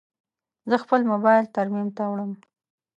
زه 0.69 0.75
خپل 0.83 1.01
موبایل 1.11 1.45
ترمیم 1.55 1.87
ته 1.97 2.03
وړم. 2.11 2.31